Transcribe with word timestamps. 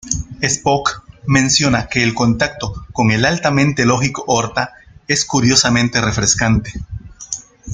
Spock 0.41 1.03
menciona 1.27 1.85
que 1.85 2.01
el 2.03 2.15
contacto 2.15 2.87
con 2.91 3.11
el 3.11 3.23
altamente 3.23 3.85
lógico 3.85 4.23
Horta 4.25 4.73
es 5.07 5.25
"curiosamente 5.25 6.01
refrescante". 6.01 6.73